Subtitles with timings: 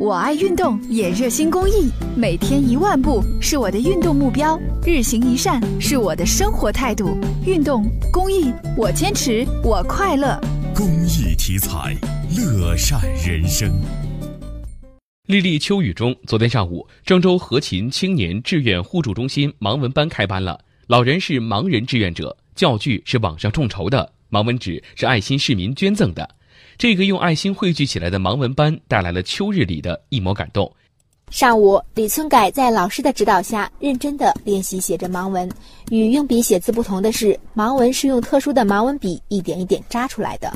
[0.00, 1.90] 我爱运动，也热心公益。
[2.16, 7.18] 每天一万步是我的运动目标，日行一善是我的生活态度。
[7.44, 10.40] 运动公益，我坚持，我快乐。
[10.74, 11.94] 公益题材，
[12.34, 13.70] 乐善人生。
[15.26, 20.58] 沥沥秋雨中，昨天上午，郑州和勤青年志愿互助中心盲文班开班了。
[20.86, 26.26] 老人是盲人志愿者，教具是网上众筹的，盲文纸是爱心市民捐赠的。
[26.78, 30.74] 这个用爱心汇聚起来的盲文班，带来了秋日里的一抹感动。
[31.30, 35.48] 上午，李村改在老师的指导下，认真的练习写着盲文。
[35.88, 40.52] 与用笔写字不同的是，盲文是用特殊的盲文笔一点一点扎出来的。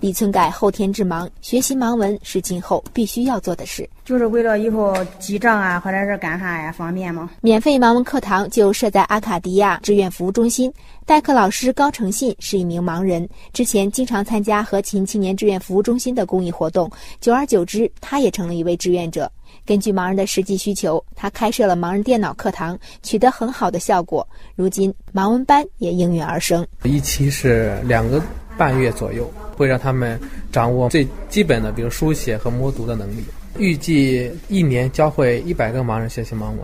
[0.00, 3.88] 李村改后天致盲，学习盲文是今后必须要做的事。
[4.04, 7.30] 就是为了以后记账啊，或者是干啥呀方便吗？
[7.40, 10.70] 免费盲文课堂就设在阿卡迪亚志愿服务中心。
[11.06, 19.30] 代课老师高诚信是一名盲人，之前经常参加和勤青年志愿服务中心的公益活动，久而久之，他也成了一位志愿者。
[19.64, 24.26] 根据盲人的实际需求，他开设了盲人电脑课堂，取得很好的效果。
[24.56, 26.66] 如今，盲文班也应运而生。
[26.84, 28.22] 一期是两个
[28.56, 30.18] 半月左右，会让他们
[30.50, 33.24] 掌握最基本的，比如书写和摸读的能力。
[33.58, 36.60] 预计一年教会一百个盲人学习盲文，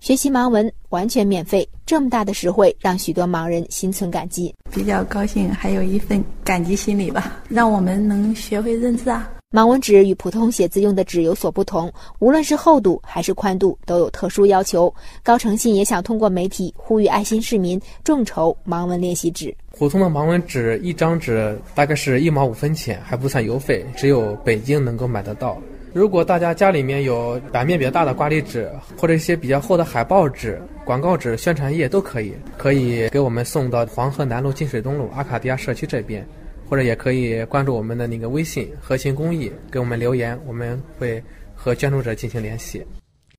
[0.00, 9.30] 学习盲文完全免费，这么大的实惠让许多盲人心存感激，比较高兴，还有一份感激心理吧，让我们能学会认字啊。
[9.52, 14.94] 盲文纸与普通写字用的纸有所不同，无论是厚度还是宽度都有特殊要求。
[15.24, 19.52] 高诚信也想通过媒体呼吁爱心市民众筹盲文练习纸。
[19.72, 25.60] 普通的盲文纸一张纸大概是一毛五分钱，还不算邮费，只有北京能够买得到。
[25.92, 36.24] 如果大家家里面有版面比较大的挂历纸，或者一些比较厚的海报纸、广告纸、宣传页都可以，可以给我们送到黄河南路金水东路阿卡迪亚社区这边，
[36.70, 41.20] 或者也可以关注我们的那个微信“核心公益”，给我们留言，我们会
[41.52, 42.86] 和捐助者进行联系。